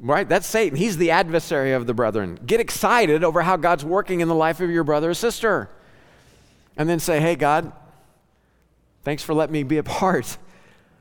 Right? 0.00 0.28
That's 0.28 0.46
Satan. 0.46 0.76
He's 0.76 0.96
the 0.96 1.10
adversary 1.10 1.72
of 1.72 1.86
the 1.86 1.94
brethren. 1.94 2.38
Get 2.44 2.60
excited 2.60 3.24
over 3.24 3.42
how 3.42 3.56
God's 3.56 3.84
working 3.84 4.20
in 4.20 4.28
the 4.28 4.34
life 4.34 4.60
of 4.60 4.70
your 4.70 4.84
brother 4.84 5.10
or 5.10 5.14
sister. 5.14 5.70
And 6.76 6.88
then 6.88 6.98
say, 6.98 7.20
hey, 7.20 7.36
God, 7.36 7.72
thanks 9.02 9.22
for 9.22 9.34
letting 9.34 9.52
me 9.52 9.62
be 9.62 9.78
a 9.78 9.82
part. 9.82 10.36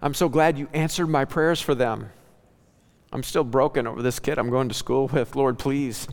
I'm 0.02 0.14
so 0.14 0.30
glad 0.30 0.58
you 0.58 0.70
answered 0.74 1.08
my 1.08 1.26
prayers 1.26 1.60
for 1.60 1.76
them. 1.76 2.10
I'm 3.12 3.24
still 3.24 3.44
broken 3.44 3.88
over 3.88 4.02
this 4.02 4.20
kid 4.20 4.38
I'm 4.38 4.50
going 4.50 4.70
to 4.70 4.76
school 4.76 5.08
with. 5.08 5.36
Lord, 5.36 5.58
please 5.58 6.08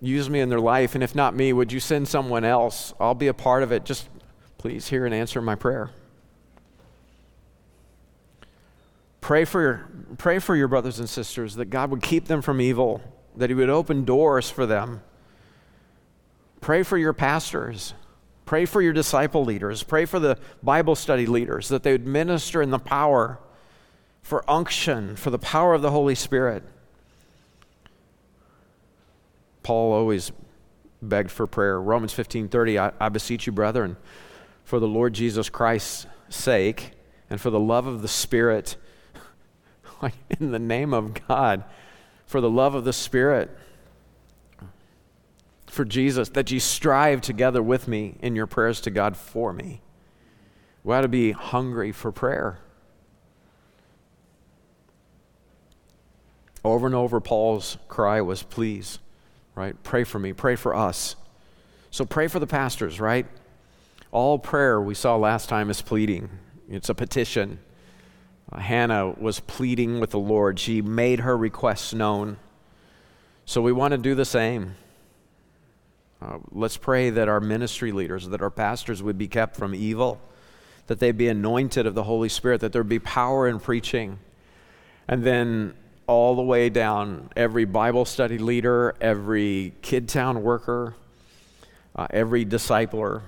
use 0.00 0.28
me 0.30 0.40
in 0.40 0.48
their 0.48 0.60
life. 0.60 0.94
And 0.94 1.02
if 1.02 1.14
not 1.14 1.34
me, 1.34 1.52
would 1.52 1.72
you 1.72 1.80
send 1.80 2.08
someone 2.08 2.44
else? 2.44 2.94
I'll 3.00 3.14
be 3.14 3.28
a 3.28 3.34
part 3.34 3.62
of 3.62 3.72
it. 3.72 3.84
Just 3.84 4.08
please 4.58 4.88
hear 4.88 5.06
and 5.06 5.14
answer 5.14 5.40
my 5.40 5.54
prayer. 5.54 5.90
Pray 9.20 9.44
for, 9.44 9.60
your, 9.60 9.88
pray 10.16 10.38
for 10.38 10.56
your 10.56 10.68
brothers 10.68 10.98
and 10.98 11.08
sisters 11.08 11.56
that 11.56 11.66
God 11.66 11.90
would 11.90 12.02
keep 12.02 12.26
them 12.26 12.40
from 12.40 12.60
evil, 12.60 13.02
that 13.36 13.50
He 13.50 13.54
would 13.54 13.68
open 13.68 14.04
doors 14.04 14.48
for 14.48 14.64
them. 14.64 15.02
Pray 16.60 16.82
for 16.82 16.96
your 16.96 17.12
pastors. 17.12 17.94
Pray 18.48 18.64
for 18.64 18.80
your 18.80 18.94
disciple 18.94 19.44
leaders. 19.44 19.82
Pray 19.82 20.06
for 20.06 20.18
the 20.18 20.38
Bible 20.62 20.94
study 20.94 21.26
leaders 21.26 21.68
that 21.68 21.82
they 21.82 21.92
would 21.92 22.06
minister 22.06 22.62
in 22.62 22.70
the 22.70 22.78
power 22.78 23.38
for 24.22 24.42
unction, 24.50 25.16
for 25.16 25.28
the 25.28 25.38
power 25.38 25.74
of 25.74 25.82
the 25.82 25.90
Holy 25.90 26.14
Spirit. 26.14 26.62
Paul 29.62 29.92
always 29.92 30.32
begged 31.02 31.30
for 31.30 31.46
prayer. 31.46 31.78
Romans 31.78 32.14
15:30, 32.14 32.78
I, 32.78 32.92
I 32.98 33.10
beseech 33.10 33.46
you, 33.46 33.52
brethren, 33.52 33.98
for 34.64 34.80
the 34.80 34.88
Lord 34.88 35.12
Jesus 35.12 35.50
Christ's 35.50 36.06
sake 36.30 36.92
and 37.28 37.38
for 37.38 37.50
the 37.50 37.60
love 37.60 37.86
of 37.86 38.00
the 38.00 38.08
Spirit, 38.08 38.78
in 40.40 40.52
the 40.52 40.58
name 40.58 40.94
of 40.94 41.12
God, 41.28 41.64
for 42.24 42.40
the 42.40 42.48
love 42.48 42.74
of 42.74 42.84
the 42.84 42.94
Spirit, 42.94 43.54
for 45.70 45.84
Jesus, 45.84 46.28
that 46.30 46.50
ye 46.50 46.58
strive 46.58 47.20
together 47.20 47.62
with 47.62 47.88
me 47.88 48.16
in 48.20 48.34
your 48.34 48.46
prayers 48.46 48.80
to 48.82 48.90
God 48.90 49.16
for 49.16 49.52
me. 49.52 49.80
We 50.84 50.94
ought 50.94 51.02
to 51.02 51.08
be 51.08 51.32
hungry 51.32 51.92
for 51.92 52.12
prayer. 52.12 52.58
Over 56.64 56.86
and 56.86 56.94
over, 56.94 57.20
Paul's 57.20 57.78
cry 57.88 58.20
was, 58.20 58.42
please, 58.42 58.98
right? 59.54 59.80
Pray 59.82 60.04
for 60.04 60.18
me, 60.18 60.32
pray 60.32 60.56
for 60.56 60.74
us. 60.74 61.16
So 61.90 62.04
pray 62.04 62.28
for 62.28 62.38
the 62.38 62.46
pastors, 62.46 63.00
right? 63.00 63.26
All 64.10 64.38
prayer 64.38 64.80
we 64.80 64.94
saw 64.94 65.16
last 65.16 65.48
time 65.48 65.70
is 65.70 65.82
pleading, 65.82 66.28
it's 66.68 66.88
a 66.88 66.94
petition. 66.94 67.60
Uh, 68.50 68.60
Hannah 68.60 69.10
was 69.10 69.40
pleading 69.40 70.00
with 70.00 70.10
the 70.10 70.18
Lord, 70.18 70.58
she 70.58 70.80
made 70.82 71.20
her 71.20 71.36
requests 71.36 71.92
known. 71.92 72.38
So 73.44 73.62
we 73.62 73.72
want 73.72 73.92
to 73.92 73.98
do 73.98 74.14
the 74.14 74.24
same. 74.24 74.74
Uh, 76.20 76.38
let's 76.50 76.76
pray 76.76 77.10
that 77.10 77.28
our 77.28 77.40
ministry 77.40 77.92
leaders, 77.92 78.28
that 78.28 78.42
our 78.42 78.50
pastors 78.50 79.02
would 79.02 79.16
be 79.16 79.28
kept 79.28 79.56
from 79.56 79.74
evil, 79.74 80.20
that 80.88 80.98
they'd 80.98 81.16
be 81.16 81.28
anointed 81.28 81.86
of 81.86 81.94
the 81.94 82.02
Holy 82.02 82.28
Spirit, 82.28 82.60
that 82.60 82.72
there'd 82.72 82.88
be 82.88 82.98
power 82.98 83.46
in 83.46 83.60
preaching. 83.60 84.18
And 85.06 85.22
then 85.22 85.74
all 86.08 86.34
the 86.34 86.42
way 86.42 86.70
down 86.70 87.30
every 87.36 87.64
Bible 87.64 88.04
study 88.04 88.38
leader, 88.38 88.96
every 89.00 89.74
Kid 89.82 90.08
Town 90.08 90.42
worker, 90.42 90.94
uh, 91.94 92.08
every 92.10 92.44
discipler. 92.44 93.22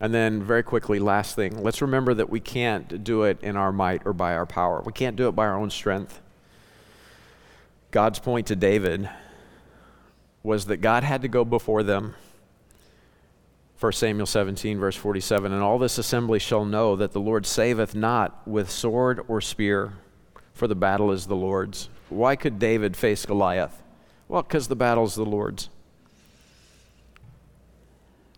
And 0.00 0.12
then, 0.12 0.42
very 0.42 0.62
quickly, 0.62 0.98
last 0.98 1.36
thing 1.36 1.62
let's 1.62 1.80
remember 1.80 2.14
that 2.14 2.28
we 2.28 2.40
can't 2.40 3.04
do 3.04 3.24
it 3.24 3.38
in 3.42 3.56
our 3.56 3.72
might 3.72 4.02
or 4.04 4.12
by 4.12 4.34
our 4.34 4.46
power. 4.46 4.82
We 4.84 4.92
can't 4.92 5.16
do 5.16 5.28
it 5.28 5.32
by 5.32 5.46
our 5.46 5.56
own 5.56 5.70
strength. 5.70 6.20
God's 7.90 8.18
point 8.18 8.46
to 8.48 8.56
David 8.56 9.08
was 10.44 10.66
that 10.66 10.76
God 10.76 11.02
had 11.02 11.22
to 11.22 11.28
go 11.28 11.44
before 11.44 11.82
them. 11.82 12.14
1 13.80 13.92
Samuel 13.92 14.26
17, 14.26 14.78
verse 14.78 14.94
47 14.94 15.52
And 15.52 15.62
all 15.62 15.78
this 15.78 15.98
assembly 15.98 16.38
shall 16.38 16.64
know 16.64 16.94
that 16.94 17.10
the 17.10 17.20
Lord 17.20 17.44
saveth 17.44 17.96
not 17.96 18.46
with 18.46 18.70
sword 18.70 19.20
or 19.26 19.40
spear 19.40 19.94
for 20.54 20.68
the 20.68 20.76
battle 20.76 21.10
is 21.10 21.26
the 21.26 21.36
Lord's. 21.36 21.88
Why 22.08 22.36
could 22.36 22.58
David 22.58 22.96
face 22.96 23.26
Goliath? 23.26 23.82
Well, 24.28 24.42
because 24.42 24.68
the 24.68 24.76
battle's 24.76 25.16
the 25.16 25.24
Lord's. 25.24 25.68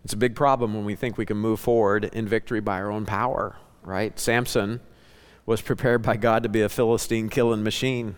It's 0.03 0.13
a 0.13 0.17
big 0.17 0.35
problem 0.35 0.73
when 0.73 0.85
we 0.85 0.95
think 0.95 1.17
we 1.17 1.25
can 1.25 1.37
move 1.37 1.59
forward 1.59 2.05
in 2.05 2.27
victory 2.27 2.59
by 2.59 2.81
our 2.81 2.91
own 2.91 3.05
power, 3.05 3.57
right? 3.83 4.17
Samson 4.17 4.79
was 5.45 5.61
prepared 5.61 6.01
by 6.01 6.17
God 6.17 6.43
to 6.43 6.49
be 6.49 6.61
a 6.61 6.69
Philistine 6.69 7.29
killing 7.29 7.63
machine, 7.63 8.15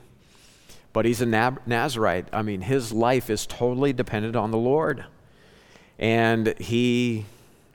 but 0.99 1.05
he's 1.05 1.21
a 1.21 1.25
Nazarite. 1.25 2.27
I 2.33 2.41
mean, 2.41 2.59
his 2.59 2.91
life 2.91 3.29
is 3.29 3.45
totally 3.45 3.93
dependent 3.93 4.35
on 4.35 4.51
the 4.51 4.57
Lord. 4.57 5.05
And 5.97 6.53
he 6.59 7.23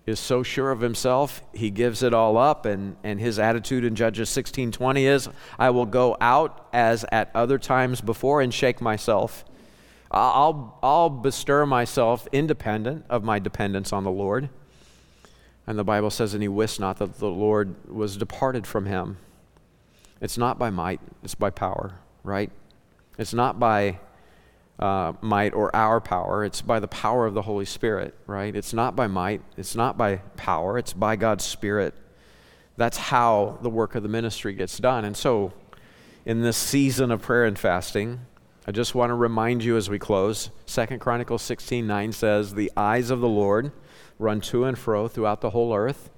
is 0.05 0.21
so 0.21 0.43
sure 0.43 0.71
of 0.71 0.83
himself, 0.83 1.41
he 1.55 1.71
gives 1.71 2.03
it 2.03 2.13
all 2.13 2.37
up, 2.37 2.67
and, 2.67 2.97
and 3.03 3.19
his 3.19 3.39
attitude 3.39 3.83
in 3.83 3.95
Judges 3.95 4.29
16:20 4.29 5.05
is, 5.07 5.31
I 5.59 5.71
will 5.71 5.87
go 5.87 6.19
out 6.21 6.69
as 6.75 7.07
at 7.11 7.31
other 7.35 7.57
times 7.57 8.03
before 8.03 8.43
and 8.43 8.53
shake 8.53 8.83
myself. 8.83 9.43
I'll, 10.11 10.79
I'll 10.83 11.09
bestir 11.09 11.65
myself 11.65 12.29
independent 12.31 13.07
of 13.09 13.25
my 13.25 13.39
dependence 13.39 13.91
on 13.91 14.05
the 14.05 14.11
Lord. 14.11 14.51
And 15.67 15.79
the 15.79 15.83
Bible 15.83 16.11
says, 16.11 16.35
and 16.35 16.43
he 16.43 16.49
wist 16.49 16.79
not 16.79 16.99
that 16.99 17.21
the 17.21 17.31
Lord 17.31 17.89
was 17.89 18.19
departed 18.19 18.67
from 18.67 18.85
him. 18.85 19.17
It's 20.21 20.37
not 20.37 20.59
by 20.59 20.69
might, 20.69 21.01
it's 21.23 21.35
by 21.35 21.49
power, 21.49 21.95
right? 22.23 22.51
It's 23.19 23.35
not 23.35 23.59
by 23.59 24.01
uh, 24.79 25.13
might 25.21 25.55
or 25.55 25.75
our 25.75 26.01
power. 26.01 26.45
It's 26.45 26.63
by 26.63 26.81
the 26.81 26.89
power 26.89 27.27
of 27.27 27.35
the 27.35 27.43
Holy 27.43 27.65
Spirit, 27.65 28.15
right? 28.27 28.55
It's 28.55 28.73
not 28.73 28.97
by 28.97 29.07
might, 29.07 29.43
it's 29.57 29.75
not 29.75 29.97
by 29.97 30.17
power, 30.37 30.79
it's 30.79 30.93
by 30.93 31.17
God's 31.17 31.45
Spirit. 31.45 31.95
That's 32.77 32.97
how 32.97 33.59
the 33.63 33.71
work 33.71 33.95
of 33.95 34.03
the 34.03 34.09
ministry 34.09 34.53
gets 34.55 34.79
done. 34.79 35.05
And 35.05 35.17
so, 35.17 35.53
in 36.27 36.43
this 36.43 36.57
season 36.57 37.11
of 37.11 37.23
prayer 37.23 37.45
and 37.45 37.59
fasting, 37.59 38.21
I 38.67 38.73
just 38.73 38.95
want 38.95 39.11
to 39.11 39.15
remind 39.15 39.63
you 39.63 39.77
as 39.77 39.91
we 39.91 39.99
close. 39.99 40.51
Second 40.67 40.99
Chronicles 40.99 41.43
16 41.43 41.87
9 41.87 42.13
says, 42.13 42.55
The 42.55 42.73
eyes 42.77 43.11
of 43.11 43.21
the 43.21 43.29
Lord 43.29 43.73
run 44.19 44.41
to 44.41 44.65
and 44.65 44.79
fro 44.79 45.07
throughout 45.07 45.41
the 45.41 45.51
whole 45.51 45.75
earth 45.75 46.11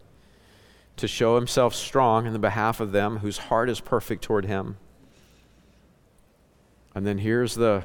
to 0.96 1.06
show 1.06 1.34
himself 1.34 1.74
strong 1.74 2.26
in 2.26 2.32
the 2.32 2.38
behalf 2.38 2.80
of 2.80 2.92
them 2.92 3.18
whose 3.18 3.36
heart 3.38 3.68
is 3.68 3.80
perfect 3.80 4.22
toward 4.22 4.46
him. 4.46 4.78
And 6.96 7.06
then 7.06 7.18
here's 7.18 7.54
the 7.54 7.84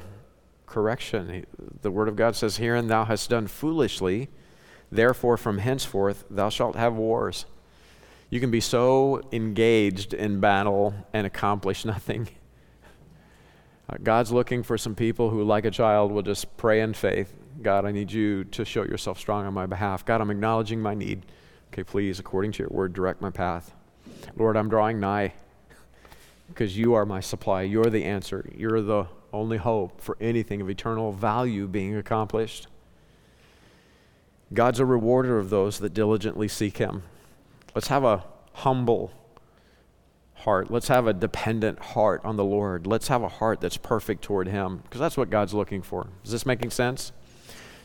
correction. 0.64 1.44
The 1.82 1.90
Word 1.90 2.08
of 2.08 2.16
God 2.16 2.34
says, 2.34 2.56
Herein 2.56 2.86
thou 2.86 3.04
hast 3.04 3.28
done 3.28 3.46
foolishly, 3.46 4.30
therefore 4.90 5.36
from 5.36 5.58
henceforth 5.58 6.24
thou 6.30 6.48
shalt 6.48 6.76
have 6.76 6.94
wars. 6.94 7.44
You 8.30 8.40
can 8.40 8.50
be 8.50 8.60
so 8.60 9.20
engaged 9.30 10.14
in 10.14 10.40
battle 10.40 10.94
and 11.12 11.26
accomplish 11.26 11.84
nothing. 11.84 12.26
Uh, 13.86 13.98
God's 14.02 14.32
looking 14.32 14.62
for 14.62 14.78
some 14.78 14.94
people 14.94 15.28
who, 15.28 15.44
like 15.44 15.66
a 15.66 15.70
child, 15.70 16.10
will 16.10 16.22
just 16.22 16.56
pray 16.56 16.80
in 16.80 16.94
faith. 16.94 17.34
God, 17.60 17.84
I 17.84 17.92
need 17.92 18.10
you 18.10 18.44
to 18.44 18.64
show 18.64 18.82
yourself 18.82 19.18
strong 19.18 19.44
on 19.44 19.52
my 19.52 19.66
behalf. 19.66 20.06
God, 20.06 20.22
I'm 20.22 20.30
acknowledging 20.30 20.80
my 20.80 20.94
need. 20.94 21.26
Okay, 21.70 21.84
please, 21.84 22.18
according 22.18 22.52
to 22.52 22.62
your 22.62 22.70
word, 22.70 22.94
direct 22.94 23.20
my 23.20 23.28
path. 23.28 23.74
Lord, 24.36 24.56
I'm 24.56 24.70
drawing 24.70 25.00
nigh 25.00 25.34
because 26.52 26.76
you 26.76 26.94
are 26.94 27.06
my 27.06 27.20
supply. 27.20 27.62
You're 27.62 27.84
the 27.84 28.04
answer. 28.04 28.48
You're 28.54 28.80
the 28.80 29.06
only 29.32 29.56
hope 29.56 30.00
for 30.00 30.16
anything 30.20 30.60
of 30.60 30.68
eternal 30.68 31.12
value 31.12 31.66
being 31.66 31.96
accomplished. 31.96 32.68
God's 34.52 34.80
a 34.80 34.84
rewarder 34.84 35.38
of 35.38 35.50
those 35.50 35.78
that 35.78 35.94
diligently 35.94 36.48
seek 36.48 36.76
Him. 36.76 37.02
Let's 37.74 37.88
have 37.88 38.04
a 38.04 38.24
humble 38.52 39.12
heart. 40.34 40.70
Let's 40.70 40.88
have 40.88 41.06
a 41.06 41.14
dependent 41.14 41.78
heart 41.78 42.20
on 42.24 42.36
the 42.36 42.44
Lord. 42.44 42.86
Let's 42.86 43.08
have 43.08 43.22
a 43.22 43.28
heart 43.28 43.60
that's 43.60 43.78
perfect 43.78 44.22
toward 44.22 44.48
Him 44.48 44.78
because 44.84 45.00
that's 45.00 45.16
what 45.16 45.30
God's 45.30 45.54
looking 45.54 45.80
for. 45.80 46.08
Is 46.24 46.32
this 46.32 46.44
making 46.44 46.70
sense? 46.70 47.12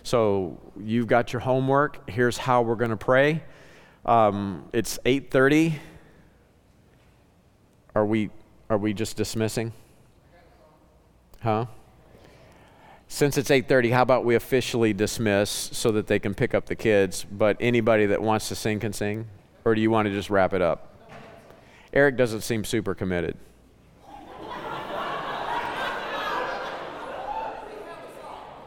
So 0.03 0.59
you've 0.79 1.07
got 1.07 1.31
your 1.31 1.39
homework. 1.41 2.09
Here's 2.09 2.37
how 2.37 2.61
we're 2.61 2.75
going 2.75 2.91
to 2.91 2.97
pray. 2.97 3.43
Um, 4.05 4.69
it's 4.73 4.99
8:30. 5.05 5.75
Are 7.95 8.05
we 8.05 8.29
are 8.69 8.77
we 8.77 8.93
just 8.93 9.15
dismissing? 9.15 9.73
Huh? 11.41 11.65
Since 13.07 13.37
it's 13.37 13.49
8:30, 13.49 13.91
how 13.91 14.01
about 14.01 14.25
we 14.25 14.35
officially 14.35 14.93
dismiss 14.93 15.49
so 15.49 15.91
that 15.91 16.07
they 16.07 16.19
can 16.19 16.33
pick 16.33 16.53
up 16.53 16.65
the 16.65 16.75
kids, 16.75 17.25
but 17.31 17.55
anybody 17.59 18.05
that 18.07 18.21
wants 18.21 18.49
to 18.49 18.55
sing 18.55 18.79
can 18.79 18.91
sing? 18.91 19.27
Or 19.63 19.75
do 19.75 19.81
you 19.81 19.89
want 19.89 20.07
to 20.07 20.13
just 20.13 20.29
wrap 20.29 20.53
it 20.53 20.61
up? 20.61 20.93
Eric 21.93 22.17
doesn't 22.17 22.41
seem 22.41 22.65
super 22.65 22.93
committed. 22.93 23.37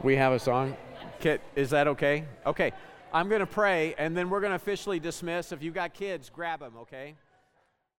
we 0.03 0.15
have 0.15 0.33
a 0.33 0.39
song? 0.39 0.75
Kit, 1.19 1.41
is 1.55 1.69
that 1.69 1.87
okay? 1.87 2.25
Okay. 2.45 2.71
I'm 3.13 3.29
going 3.29 3.41
to 3.41 3.45
pray 3.45 3.93
and 3.97 4.15
then 4.15 4.29
we're 4.29 4.39
going 4.39 4.51
to 4.51 4.55
officially 4.55 4.99
dismiss. 4.99 5.51
If 5.51 5.61
you've 5.61 5.73
got 5.73 5.93
kids, 5.93 6.29
grab 6.29 6.61
them, 6.61 6.73
okay? 6.81 7.15